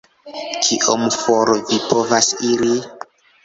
Kiom 0.67 1.03
for 1.17 1.53
vi 1.61 1.79
povas 1.93 2.33
iri? 2.51 2.75